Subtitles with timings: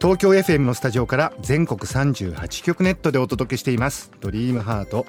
[0.00, 4.12] 東京 FM のスタジオから全国38局ネットでお届けしています。
[4.20, 5.06] ドリームハート。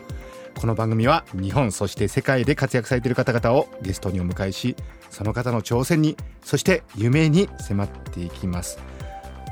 [0.59, 4.75] この番組は日本そして世界で活躍されている方々をゲストにお迎えし
[5.11, 8.79] その方の挑戦にそして夢に迫っていきます。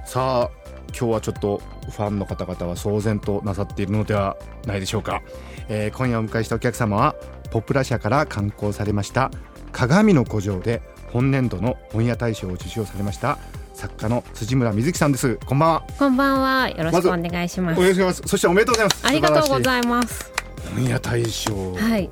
[0.07, 1.61] さあ今日はちょっと
[1.91, 5.21] ファンの方々は騒然となさっているのではないでしょうか、
[5.69, 7.15] えー今夜お迎えしたお客様は
[7.51, 9.29] ポプラ社から刊行されました
[9.71, 10.81] 鏡の古城で
[11.11, 13.37] 本年度の本屋大賞を受賞されました
[13.77, 16.69] 作家の辻村瑞希さんですこんばんはこんばんは。
[16.69, 17.79] よろしくお願いします。
[17.79, 20.31] お願いしますそしておめでとうございますありがとうごいざいます。
[20.73, 22.09] 本屋大賞、はい。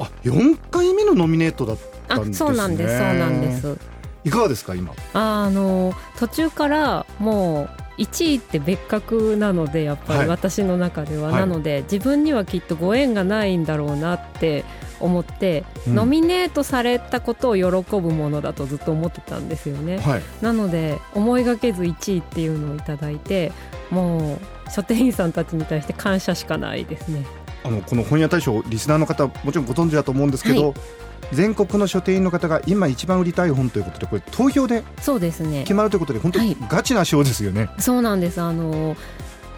[0.00, 2.98] あ4回目のノミネートだったあんですねそうなんです。
[2.98, 3.78] そうなんです。
[4.24, 4.92] いかがですか今？
[5.12, 7.68] あの途中からも
[7.98, 14.64] う1位って別格なのでやっぱはいり私の中では、はいなので自分にはきっとご縁がないんだろうなって
[15.04, 17.64] 思って、うんノミネートされたことを喜
[18.00, 19.98] ぶものだとずっと思ってたんですよね。
[19.98, 23.52] はいなので思いがけず1位っていうのをいただいて
[23.90, 24.34] も
[24.66, 27.26] う書店員さんたちに対して感謝しかないですね。
[27.64, 30.74] あのこの本屋大賞リスナーの方もちろんご存知だと思うんですけど、は
[31.32, 37.68] 全国の書店員の方が今一番売りたい本ということでこれ投票でそうですね決まるということで本当にはいガチな賞ですよね。
[37.78, 38.96] そうなんですあの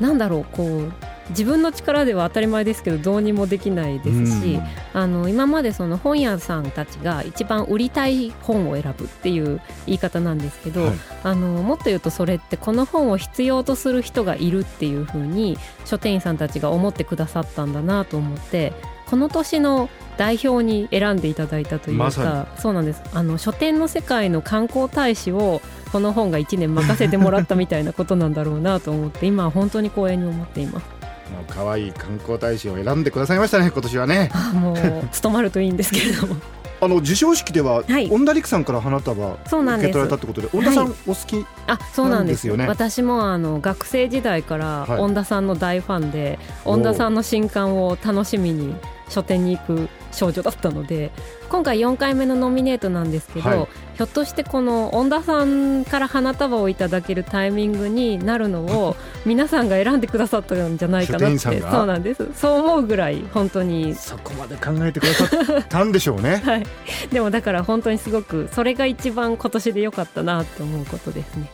[0.00, 0.92] なんだろうこう
[1.30, 4.60] 自分の力では当たり前ですけどどうにもできないですし、
[4.92, 10.94] あの今までその本屋さんたちが一番売りたい本を選ぶっていう言い方なんですけど、はい。
[11.24, 18.72] あのもっと言うとそれってこの本を必要とする人がいるっていうふうに書店員さんたちが思ってくださったんだなと思って
[19.06, 23.03] この年の代表に選んでいただいたというか、そうなんです。
[23.12, 25.60] あの書店の世界の観光大使を
[25.93, 30.95] この本が1年任せてもらったみたいなことなんだろうなと思って今は本当に光栄に思っています。
[31.31, 34.31] もう可愛い観光大使を選んでくださいましたね今年はね。
[34.32, 36.37] あもう務まるといいんですけれども。
[36.78, 38.09] あの授賞式では、はい。
[38.10, 39.88] 恩田陸さんから花束そうなんです。
[39.88, 40.94] 受け取られたってことで恩田さん、はい。
[41.06, 42.56] お好きあそうなんですなんですよ。
[42.56, 45.00] ね私もあの学生時代からはい。
[45.00, 48.75] 恩田さんの大ファンで、おー恩田さんの新刊を楽しみに
[49.08, 51.12] 書店に行く少女だったので
[51.49, 53.69] 今回4回目のノミネートなんですけど、はい。
[53.97, 62.28] ひょっとしてこの恩田さんから花束をいただけるタイミングになるのを 皆さんが選んでくださったんじゃないかなってそうなんです。
[62.34, 63.94] そう思うぐらい本当に。
[63.94, 65.25] そこまで考えてくださ
[65.60, 66.43] ったんでしょうね。
[66.44, 66.66] はい。
[67.12, 71.50] でもだから本当にすごくそれが一番今年で良かったなと思うことですね。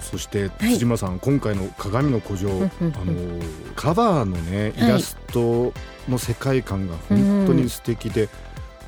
[0.00, 2.68] そしてはい辻村さん、今回の鏡の古城、あの
[3.74, 5.72] カバーのねイラスト
[6.08, 8.28] の世界観が本当に素敵で、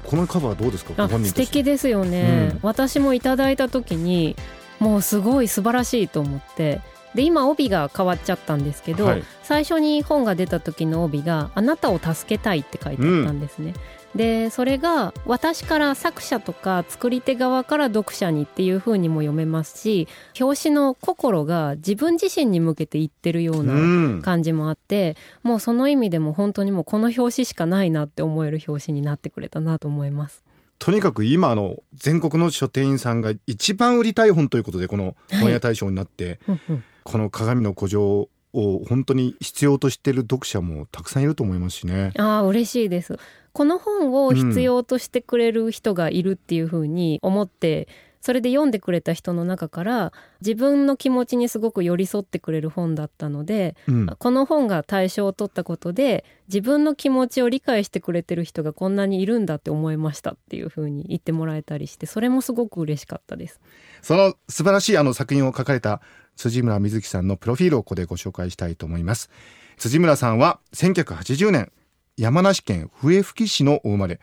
[0.04, 1.08] このカバーどうですか？
[1.08, 2.58] 素敵ですよね、うん。
[2.62, 4.36] 私もいただいた時に
[4.78, 6.80] もうすごい素晴らしいと思って。
[7.14, 9.22] で今帯が変わっちゃったんですけど、はい。
[9.44, 13.72] 最初に本が出た時の帯が「あなたを助けたい」って書いてあったんですね。
[14.14, 20.06] でそれが私から作者とか作り手側から読者にっていう風にも読めますし
[20.40, 24.22] 表紙の心が自分自身に向けて言ってるよううなん。
[24.22, 30.42] 感じもあって、もうその意味でも本当にもうこの表紙しかないなって思える表紙になってくれたなと思います。
[30.78, 36.84] とにかく今あの全国の書店員さんが一番売りたい本ということでこの本屋大賞になって、うんうん。
[37.02, 42.12] この鏡の古城を本当に必要としている読者もたくさんいると思いますしね。
[42.16, 43.18] ああ嬉しいです
[43.52, 47.86] この本を必要としてくれる人がいるっていうふうに思って、
[48.24, 63.60] それで読んでくれた人の中から自分の気持ちにすごく寄り添ってくれる本だったので、うんこの本が対象を取ったことで自分の気持ちを理解してくれてる人がこんなにいるんだって思いましたっていうふうに言ってもらえたりしてそれもすごく嬉しかったです。
[64.00, 66.00] その素晴らしいあの作品を書かれた
[66.36, 69.30] 辻村瑞希さんのプロフィールをここでご紹介したいと思います。
[69.76, 71.72] 辻村さんは1980年
[72.16, 74.20] 山梨県笛吹市のお生まれ。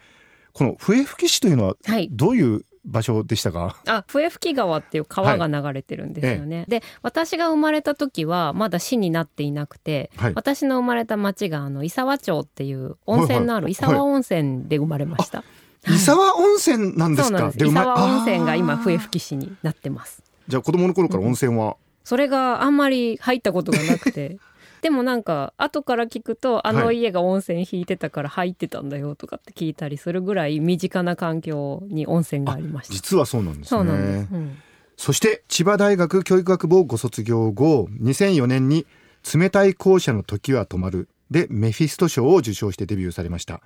[0.53, 2.09] この笛吹市というのははい。
[2.11, 10.33] どういう場所でしたか、あ笛吹川っていう川が流れてるんですよね、で私が生まれた時はまだ市になっていなくて、はい。
[10.33, 13.97] 私の生まれた町があの伊沢町っていう温泉のある伊はいはい。
[13.97, 15.43] 沢温泉で生まれました、
[15.87, 17.53] 伊沢温泉なんですか？
[17.55, 20.23] 伊沢温泉が今笛吹市になってます。
[20.47, 21.77] じゃあ子供の頃から温泉は、
[22.11, 24.37] それがあんまり入ったことがなくて。
[24.81, 32.93] でもなんか後から聞くとあのはい家が温泉引いてたから入ってたんだよとかって聞いたりするぐらい身近な環境に温泉がありました。
[32.95, 33.67] 実はそうなんですね。
[33.67, 34.57] そうなんです、うん。
[34.97, 38.87] そして千葉大学教育学部をご卒業後2004年に
[39.33, 43.61] 冷たい校舎の時は止まるでメフィスト賞を受賞してデビューされました。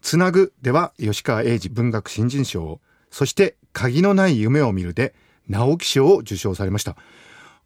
[0.00, 2.80] つなぐでは吉川英治文学新人賞。
[3.10, 5.14] そして鍵のない夢を見るで
[5.48, 6.96] 直木賞を受賞されました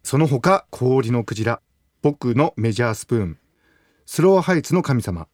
[0.03, 1.61] その他氷のクジラ
[2.01, 3.37] 僕のメジャースプーン
[4.05, 5.27] スローハイツの神様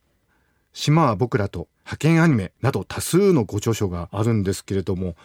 [0.73, 5.15] 島は僕らと派遣アニメなど多数のご著書があるんですけれども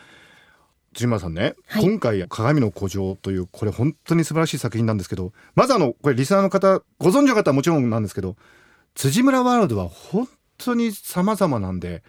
[0.93, 8.37] 辻村さんね、はい、今回「鏡の古城」というこれ本当に素晴らしい作品なんですけどまずあのこれリスナーの方ご存知の方はもちろんなんですけど
[8.95, 10.29] 辻村ワールドは本
[10.59, 12.03] 当に様々なんで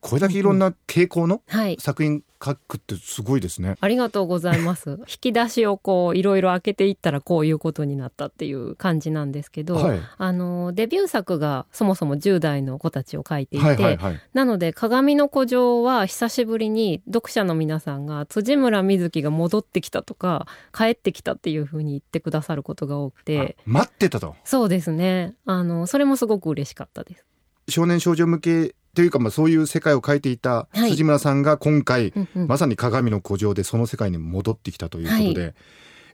[0.00, 1.42] これだけいろんな傾向の
[1.78, 4.98] 作品書くってすごいですね、はい、ありがとうございます。
[5.06, 23.56] 引き出しをこういろいろ開けていったらこういうことになったっていう感じなんですけど、はい、あのデビュー作がそもそも10代の子たちを書いていて、はいはいはい、なので鏡の古城は久しぶりに読者の皆さんが辻村瑞希が戻ってきたとか帰ってきたっていうふうに言ってくださることが多くて。
[23.66, 24.34] 待ってたと。
[24.44, 25.34] そうですね。
[25.44, 27.24] あのそれもすごく嬉しかったです。
[27.68, 35.54] 少年少女向けというか、まあ、そういう世界を描いていた辻村さんが今回、はいまさに鏡の古城でその世界に戻ってきたということで、はい、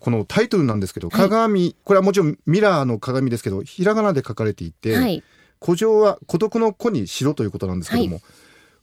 [0.01, 5.23] このタイトルなんですけど、鏡、これはもちろんミラーの鏡ですけど、ひらがなで書かれていて、
[5.65, 8.21] 古城は孤独の子にしろということなんですけども、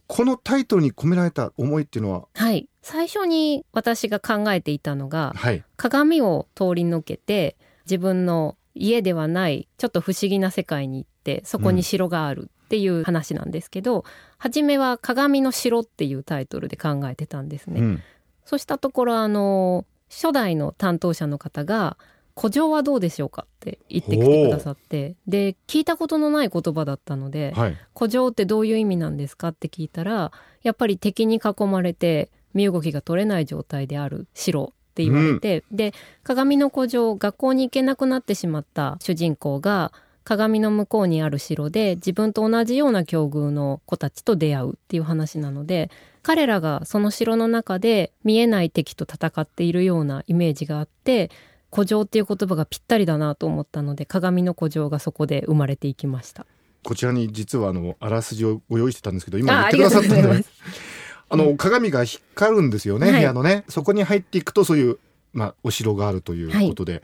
[0.07, 2.27] このタイトルに込められた思いっていうのは？
[2.33, 2.67] はい。
[2.81, 7.55] 最初に私が考えていたのが、はい、鏡を通り抜けて
[7.85, 14.03] 自分の家ではないちょっと不思議な世界に行ってそこに城があるっていう話なんですけど
[14.39, 17.81] 初めは「鏡の城」っていうタイトルで考えてたんですね。
[17.81, 18.03] うん、
[18.45, 21.97] そしたところあの初代の担当者の方が
[22.35, 30.31] 「古城はどうでしょうか?」って言ってきてくださってで聞いたことのない言葉だったので「はい、古城ってどういう意味なんですか?」って聞いたら
[30.63, 35.93] やっぱり敵に囲まれて身動きが取れない状態である城って言われて、うん、で
[36.23, 39.91] 鏡の古城学校に行けなくなってしまった主人公が
[40.23, 45.89] 鏡の向こうにある城で自分と同じような境遇の子たちと出会うっていう話なので
[46.21, 51.29] 彼らがその城の中で見えない敵と戦っているようなイメージがあって
[51.73, 56.45] 古城っていう言葉がぴったりだなと思ったので鏡の古城がそこで生まれていきました。
[56.83, 60.45] こちらに実はあのあらすじをご用意してたんですけど今言ってくださったので
[61.29, 63.63] あの鏡が光るんですよね、はい、部屋のね。
[63.69, 64.99] そこに入っていくとそういう
[65.33, 67.01] まあお城があるということで、はい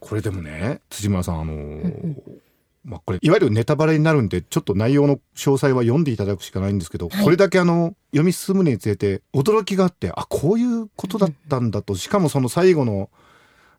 [0.00, 2.16] これでもね辻村さんあのー
[2.86, 11.96] まあ、これいわゆるネタバレになるんでちょっと内容の詳細は読んでいただくしかないんですけど、はい、これだけあの読み進むにつれて驚きがあってあこういうことだったんだと。
[11.96, 13.10] しかもその最後の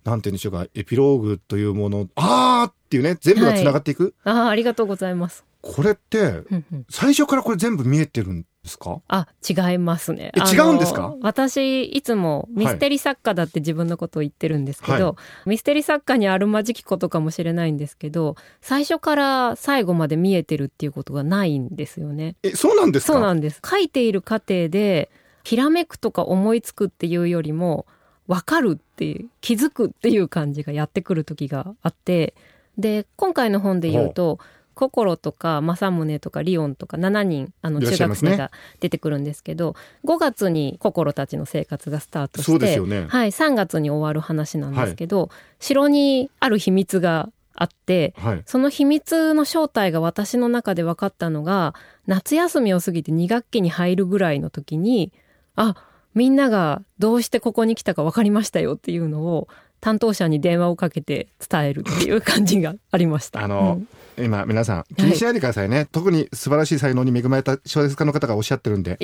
[0.03, 5.45] なんて言うんでしょうかエピローグというものあーっていうね全部がつながっていく、はい、ああありがとうございます。
[5.61, 6.43] これって
[6.89, 9.01] 最初からこれ全部見えてるんですか？
[9.07, 10.31] あ違いますね。
[10.35, 11.15] 違うんですか？
[11.21, 15.15] 私いつもミステリー作家だって自分のことを言ってるんですけど、は
[15.47, 22.35] い、ミステリー作家にあるまじきことかもしれないんですけど最初から最後まで見えてるっていうことがないんですよね。
[22.43, 23.61] えそうなんですそうなんです。
[23.67, 25.09] 書いている過程で
[25.43, 27.85] ひらめくとか思いつくっていうよりも
[28.27, 32.33] 分かるっていう気づくっていう感じがやってくる時があって
[32.77, 34.39] で今回の本で言うと
[34.77, 51.73] 心とか政宗とかリオンとか7人あの中学生が出てくるんですけど、ね、5月に心たちの生活がスタートして、ね、はい、3月に終わる話なんですけど、はい、城にある秘密があって、はい、その秘密の正体が私の中で分かったのが
[52.05, 55.11] 夏休みを過ぎて2学期に入るぐらいの時に
[55.55, 55.75] あ
[56.13, 59.47] みんながどうしてここに来たか分かりましたよっていうのを
[59.79, 63.43] 担当者に電話をかけて伝えるっていう感じがありました。
[63.43, 63.87] あの、うん。
[64.19, 68.97] 今皆さん気にしないでくださいね、はい、特に素晴らしい才能に恵まれた小説家の方がおっしゃってるんで。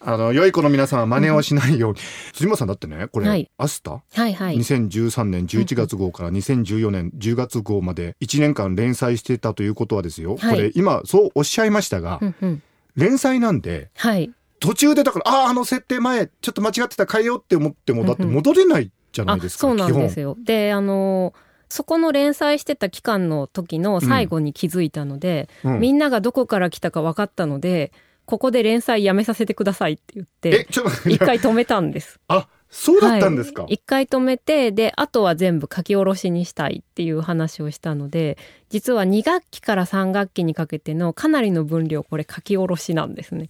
[0.00, 1.98] あの良い子の皆さんは真似をしないように、
[2.32, 12.62] 辻本さんだってねこれ、はい、アスタ、はいはい、2013年11月号から2014年10月号まで1年間連載してたということはですよ、はい、これ今そうおっしゃいましたが、うんうん、
[12.96, 20.36] 連載なんで、はい、途中でだからあああの設定前ちょっと間違ってた変えようって思ってもだって戻れないじゃないですか、そうなんですよ。
[20.44, 27.92] であのーそこの連載してた期間の時の最後に気づいたので、うん、みんながどこから来たか分かったので
[28.24, 30.66] ここで連載やめさせてくださいって言って
[31.06, 32.20] 一回止めたんです。
[32.28, 38.36] あそうだったんですか、一、回止めてであとは全部書き下ろしにしたいっていう話をしたので
[38.68, 43.48] 実は2学期から3学期にかけてのかなりの分量これ書き下ろしなんですね。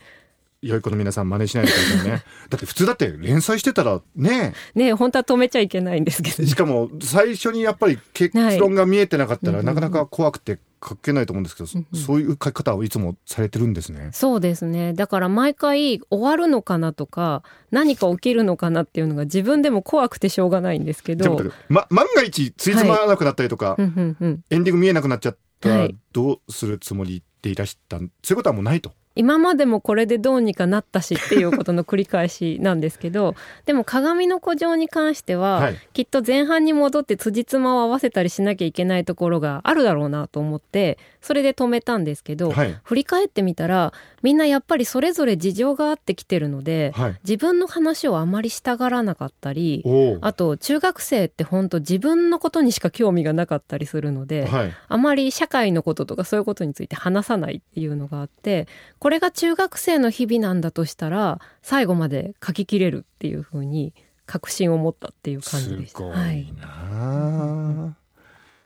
[0.60, 2.22] 良い子の皆さん真似しないでくださいね。
[2.50, 4.54] だって普通だって連載してたらね。
[4.74, 14.10] ね本当は止めちゃいけないんですけど、しかも最初にやっぱり結論が見えてなかったら、なかなか怖くて書けないと思うんですけど、うんうんそういう書き方をいつもされてるんですね。
[14.12, 14.94] そうですね。
[14.94, 21.40] だから毎回終わるのかなとか何か起きるのかなっていうのが自分でも怖くてしょうがないんですけど。
[21.68, 24.44] ま、万が一ついつまらなくなったりとか、うんうんうん。
[24.50, 25.96] エンディング見えなくなっちゃったらはい。
[26.12, 28.92] どうするつもりでいらしたんそういうことはもうないと。
[29.18, 33.34] 今までもこれでどうにかなったしっていうことの繰り返しなんですけど
[33.66, 42.78] でも鏡の古城に関しては、はいきっと前半に戻って辻褄を合わせたりしなきゃいけないところがあるだろうなと思ってそれで止めたんですけど、はい。
[42.84, 47.18] 振り返ってみたらみんなやっぱりそれぞれ事情があってきてるのではい。
[47.24, 49.84] 自分の話をあまりしたがらなかったり。
[50.20, 54.72] あと中学生って本当自分のことにしか興味がなかったりするので、はい。
[54.88, 58.66] あまり社会のこととかそういうことについて話さないっていうのがあって
[58.98, 63.92] これが中学生の日々なんだとしたら最後まで書ききれるっていうふうに
[64.26, 65.98] 確信を持ったっていう感じでした。
[65.98, 66.52] すごはい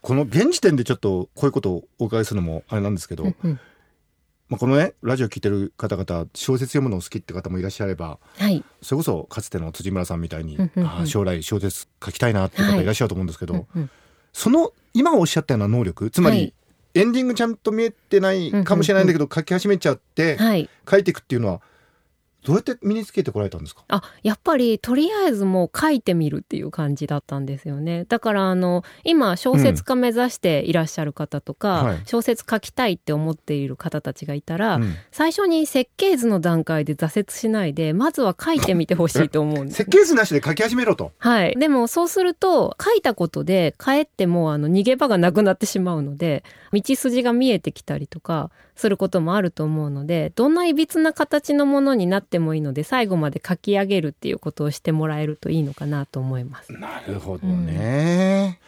[0.00, 3.61] この現時点でちょっとこういうことをお伺いするのもあれなんですけど、うんうん
[4.52, 8.62] まあ、このねラジオ聞いてる方々小説読むの好きって方もいらっしゃればはい。
[8.82, 10.88] それこそかつての辻村さんみたいに、うんうんうん。
[10.90, 13.90] ああ将来小説書きたいなっていう方いらっしゃると思うんですけど、うんうん。
[14.35, 16.54] その今おっしゃったような能力つまり、はい。
[16.94, 20.68] エンディングちゃんと見えてないかもしれないんだけど、書き始めちゃって、はい。
[20.87, 21.62] 書いていくっていうのは
[22.44, 23.84] どうやって身につけてこられたんですか？
[23.88, 28.04] あやっぱりとりあえずもう書いてみるっていう感じだったんですよね。
[28.08, 31.87] だからあの今小説家目指していらっしゃる方とか、うん。
[31.87, 32.02] はい。
[32.06, 34.94] 小説書きたいって思っている方たちがいたら、うん。
[35.11, 39.76] 最初に設計図の段階で挫折しないでまずは書いてみてほしいと思うんです。
[39.84, 41.12] 設計図なしで書き始めろと。
[41.18, 41.54] はい。
[41.56, 56.73] でもそうすると書いたことでかえってもうあの逃げ場がなくなってしまうので道筋が見えてきたりとかすることもあると思うのでどんないびつな形のものになってもいいので最後まで書き上げるっていうことをしてもらえるといいのかなと思います。
[56.73, 58.59] なるほどね。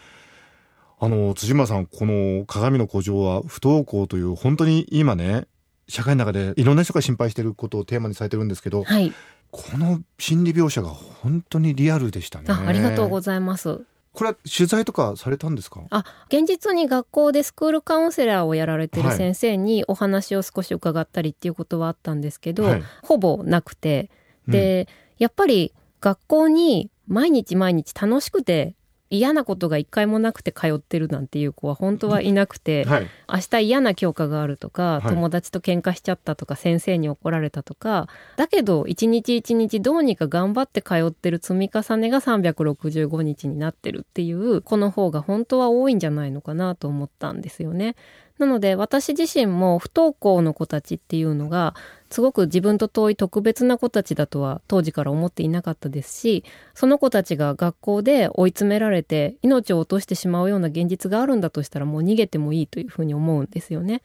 [1.01, 5.47] あの辻村さんこの鏡の古城は不登校という本当に今ね
[5.89, 9.13] 社会の中でいろんな人が心配していることをテーマにされてるんですけどはい。
[9.51, 12.47] この心理描写が本当にリアルでしたね。
[12.49, 13.83] あありがとうございます。
[14.15, 15.83] これは取材とかされたんですか？
[15.91, 19.17] あ現実に学校でスクールカウンセラーをやられてるはい。
[19.19, 22.83] 先生にお話を少し伺ったりっていうことはあったんですけど、はい。
[23.03, 24.11] ほぼなくて。
[24.47, 28.77] で、やっぱり学校に毎日毎日楽しくて
[29.11, 33.09] 嫌なことが一回もなくて通ってるなんていう子は本当はいなくて、はい。
[33.33, 35.09] 明日嫌な教科があるとか、はい。
[35.09, 47.97] 友達と喧嘩しちゃったとか先生に怒られたとかだけど一日一日どうにか頑張って通ってる積み重ねが365日になってるっていう子の方が本当は多いんじゃないのかなと思ったんですよね。
[48.39, 51.75] なので私自身も不登校の子たちっていうのが
[52.15, 64.01] すごく自分と遠い特別な子たちだとは当時から思っていなかったですしその子たちが学校で追い詰められて命を落としてしまうような現実があるんだとしたらもう逃げてもいいというふうに思うんですよね。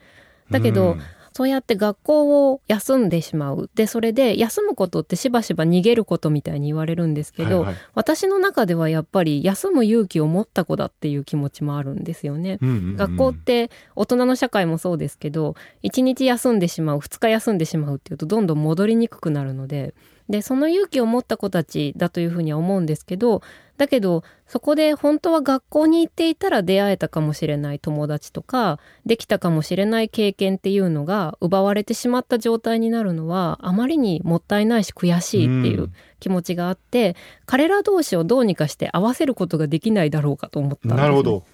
[0.50, 1.00] だけど、うん
[1.32, 3.70] そうやって学校を休んでしまう。
[3.74, 7.76] でそれで休むことってしばしば逃げることみたいに言われるんですけど、はいはい。
[7.94, 12.58] 私の中ではやっぱり休む勇気を持った子だっていう気持ちもあるんですよね。
[12.60, 19.94] うんうんうん学校って大人の社会もそうですけど1日休んでしまう2日休んでしまうっていうとどんどん戻りにくくなるので
[20.30, 23.42] でその勇気を持った子たちだというふうには思うんですけど
[23.76, 41.44] だけどそこで本当は学校に行っていたら出会えたかもしれない友達とかできたかもしれない経験っていうのが奪われてしまった状態になるのはあまりにもったいないし悔しいっていううん気持ちがあって、彼ら同士をどうにかして合わせることができないだろうかと思ったんですねなるほど。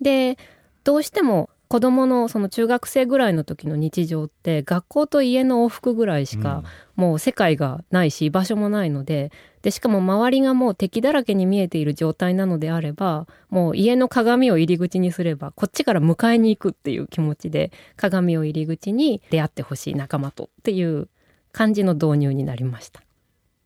[0.00, 0.36] で
[0.84, 6.64] どうしても子供のその中学生ぐらいの時の日常って学校と家の往復ぐらいしか
[6.96, 9.30] もう世界がないし居場所もないので
[9.62, 21.08] でしかも周りがもう敵だらけに見えている状態なのであればもう家の鏡を入り口にすればこっちから迎えに行くっていう気持ちで鏡を入り口に出会ってほしい仲間とっていう
[21.52, 23.00] 感じの導入になりました。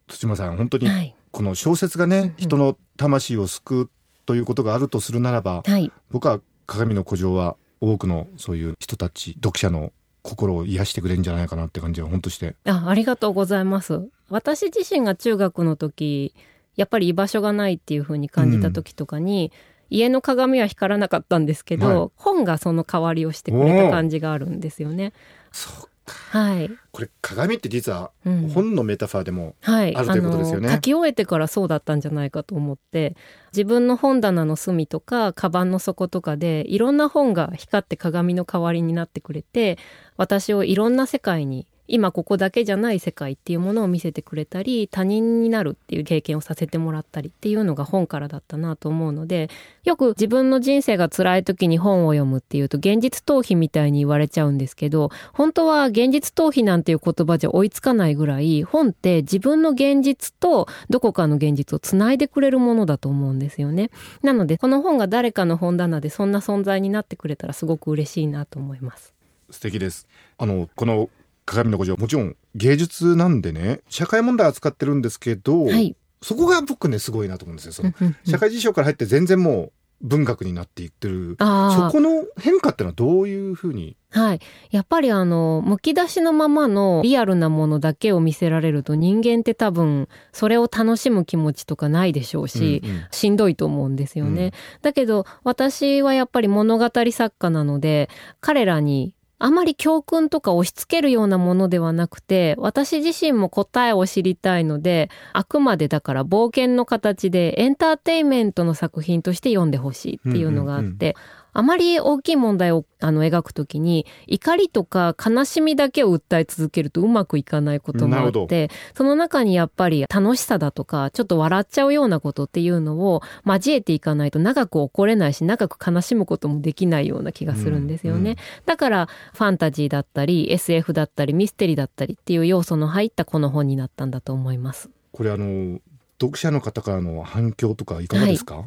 [0.09, 2.35] 土間さん本当にはい、この小説がね、うん。
[2.37, 3.91] 人の魂を救う
[4.27, 5.91] ということがあるとするならば、はい。
[6.11, 12.57] 僕は鏡の古城は多くのそういう人たち読者の心を癒してくれるんじゃないかなって感じが本当して。
[12.65, 14.09] あありがとうございます。
[14.31, 16.35] 私自身が中学の時
[16.77, 19.53] やっぱり居場所がないっていう風に感じた時とかに、
[19.91, 22.11] 家の鏡は光らなかったんですけど、はい。
[22.17, 25.13] 本がその代わりをしてくれた感じがあるんですよね。
[25.53, 28.49] そうはい、これ鏡って実はうん。
[28.51, 30.69] 本のメタファーでも、はい、あるということですよね。
[30.71, 33.17] 書き終えてからそうだったんじゃないかと思って
[33.53, 39.79] 自分の本棚の隅とかカバンの底とかでいろんな本が光って鏡の代わりになってくれて
[40.17, 49.51] 私をいろんな世界に今ここだけじゃない世界っていうものを見せてくれたり他人になるっていう経験をさせてもらったりっていうのが本からだったなと思うので
[49.85, 63.91] よく自分の人生が辛い時に本を読むっていうと現実逃避みたいに言われちゃうんですけど本当は現実逃避なんていう言葉じゃ追いつかないぐらい本って自分の現実とどこかの現実をつないでくれるものだと思うんですよね。
[64.23, 69.13] なのでこの本が誰かの本棚でそんな存在になってくれたらすごく嬉しいなと思います。
[69.51, 71.11] 素敵ですあのこの
[71.47, 75.97] 鏡の古城もちろん芸術なんでね社会問題扱ってるんですけど、はい。
[76.23, 77.73] そこが僕ねすごいなと思うんですよ。
[77.73, 77.93] その
[78.25, 81.37] 社会事象から入って全然もう文学になっていってる。
[81.39, 83.97] あそこの変化ってのはどういうふうに？
[84.13, 84.41] あ、はい。
[84.71, 93.07] やっぱりあの、むき出しのままのリアルなものだけを見せられると人間って多分、それを楽しむ気持ちとかないでしょうし、うんうん。
[93.11, 94.45] しんどいと思うんですよね。
[94.45, 94.51] うん。
[94.83, 98.09] だけど、私はやっぱり物語作家なので、
[98.41, 128.19] 彼らにあまり教訓とか押し付けるようなものではなくて、私自身も答えを知りたいので、あくまでだから冒険の形でエンターテインメントの作品として読んでほしいっていうのがあって、うんうんあまり大きい問題をあの描くときに怒りとか悲しみだけを訴え続けるとうまくいかないこともあってその中にやっぱり楽しさだとかちょっと笑っちゃうようなことっていうのを交えていかないと長く怒れないし長く悲しむこともできないような気がするんですよね。
[128.19, 128.35] うんうん
[128.67, 134.91] だからファンタジーだったり SF だったりミステリーだったりっていう要素の入ったこの本になったんだと思います。
[135.13, 135.79] これあの
[136.21, 138.65] 読者の方からの反響とかいかがですか、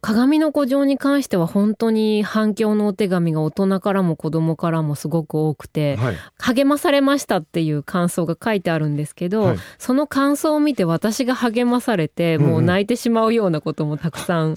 [0.00, 6.16] 鏡の古城に関しては本当に反響のお手紙が大人からも子供からもすごく多くて、はい。
[6.38, 9.56] 励まされましたっていう感想が書いてあるんですけど、はい。
[9.78, 12.50] その感想を見て私が励まされてうんうん。
[12.50, 14.56] もう泣いてしまうようなこともたくさん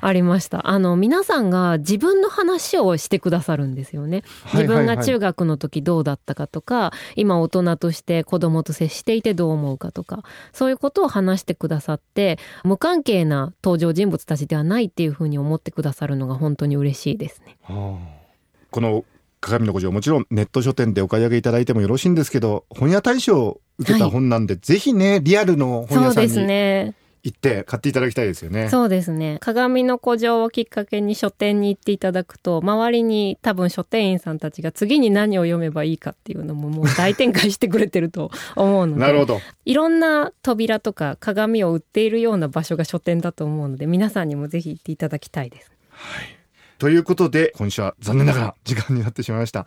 [0.00, 0.68] ありました。
[0.68, 4.24] あの皆さんが自分の話をしてくださるんですよね。
[4.52, 17.56] 自分が中学の時どうだったかとか、今大人として子供と接していてどう思うかとか、そういうことを話してくださって、無関係な登場人物たちではないっていうふうに思ってくださるのが本当に嬉しいですね。
[17.62, 18.16] はあ
[18.70, 19.04] この
[19.40, 26.94] 鏡の古城もちろんネット書店でお買い上げいただいてもよろしいんですけど本屋大賞を受けた本なんで、ぜひねリアルの本そうです屋さんにね。
[27.26, 28.68] 行って買っていただきたいですよね。
[28.68, 29.38] そうですね。
[29.40, 39.00] 鏡の古城をきっかけに書店に行っていただくと、周りに多分書店員さんたちが次に何を読めばいいかっていうのももう大展開してくれてると 思うので。
[39.00, 45.72] なるほどいろんな扉とか鏡を売っているような場所が書店だと思うので、皆さんにもぜひ行っていただきたいです。
[46.78, 49.66] ということで今週は残念ながら時間になってしまいました。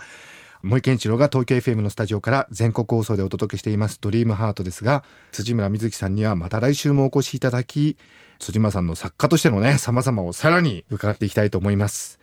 [0.62, 7.96] 森健一郎が東京 FM のスタジオから全国放送でお届けしています「ドリームハートですが辻村瑞希さんにはまた来週もお越しいただき
[8.40, 12.20] 辻村さんの作家としてのね様々をさらに伺っていきたいと思います。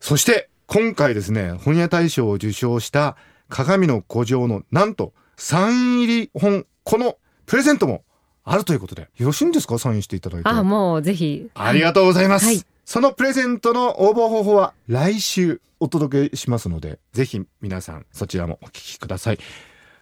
[0.00, 3.16] そして今回ですね本屋大賞を受賞した
[3.48, 8.04] 鏡の古城のなんとサイン入り本このプレゼントも
[8.44, 9.78] あるということでよろしいんですか？
[9.78, 10.48] サインしていただいて。
[10.48, 11.48] あ、もうぜひ。
[11.54, 12.44] ありがとうございます。
[12.46, 19.38] はいそのプレゼントの応募方法は来週お届けしますので、ぜひ皆さんそちらもお聞きください。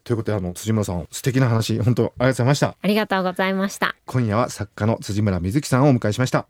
[0.04, 2.76] ということで、あの、辻村さん、素敵な話、本当ありがとうございました。
[2.82, 3.94] ありがとうございました。
[4.06, 6.46] 今夜は作家の辻村瑞希さんをお迎えしました。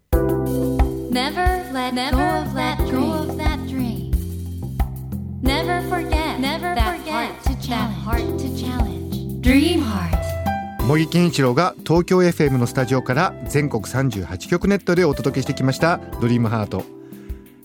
[10.92, 16.84] 茂木健一郎が東京 FM のスタジオから全国38局ネットでお届けしてきました「ドリームハート。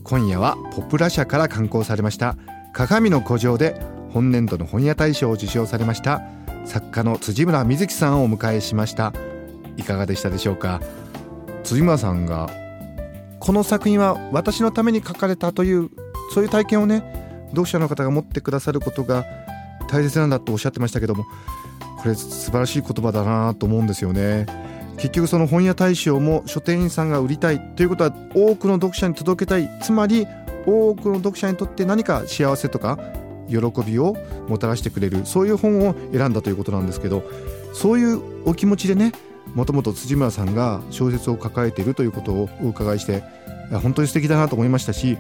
[0.06, 2.38] 今夜はポプラ社から刊行されました
[2.72, 3.82] 「鏡の古城」で
[4.14, 6.22] 本年度の本屋大賞を受賞されました。
[6.64, 9.12] 作家の辻村瑞希さんをお迎えしました。
[9.76, 10.80] いかがでしたでしょうか？
[11.66, 12.50] 辻村さんが
[13.42, 15.90] この作品は私のために書かれたという
[16.34, 17.04] そういう体験をね
[17.50, 19.26] 読者の方が持ってくださることが
[19.90, 21.26] 大切なんだとおっしゃってましたけども
[21.98, 24.46] これ素晴らしい言葉だなと思うんですよね。
[24.98, 29.70] 結局その本屋大賞も書店員さんが売りたいということは多くの読者に届けたい。
[29.82, 30.28] つまり
[30.66, 33.00] 多くの読者にとって何か幸せとか
[33.48, 34.16] 喜びを
[34.48, 35.26] もたらしてくれる。
[35.26, 37.24] そういう本を選んだということなんですけど
[37.74, 39.12] そういうお気持ちでね
[39.54, 43.24] もともと辻村さんが小説を抱えているということをお伺いして
[43.72, 45.18] 本当に素敵だなと思いましたし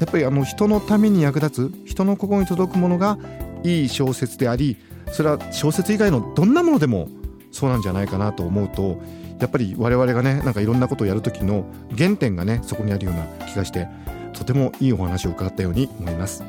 [0.00, 3.18] やっぱりあの人のために役立つ人の心に届くものが
[3.62, 4.76] いい小説であり
[5.14, 7.08] それは小説以外のどんなものでも
[7.52, 9.00] そうなんじゃないかなと思うと
[9.38, 11.64] やっぱり我々がねなんかいろんなことをやる時の
[11.96, 13.86] 原点がねそこにあるような気がして
[14.32, 16.42] とてもいいお話を伺ったように思います。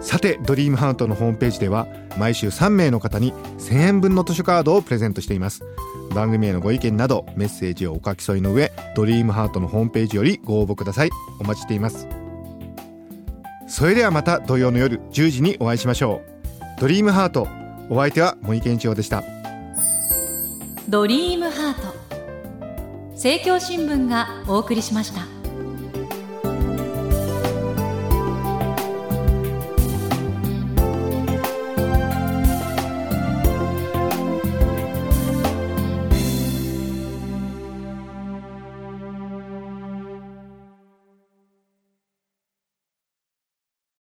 [0.00, 5.64] さてドリームハートのホームページでは毎週3名の方に1000円分の図書カードをプレゼントしています。
[6.14, 11.10] 番組へのご意見などメッセージをお書き添えの上ドリームハートのホームページよりご応募ください。
[11.40, 12.06] お待ちしています。
[13.66, 16.37] それではまた土曜の夜10時にお会いしましょう。
[16.80, 17.48] ドリームハート。
[17.90, 19.24] お相手は森健一郎でした。
[20.88, 21.92] ドリームハート。
[23.14, 25.37] 政教新聞がお送りしました。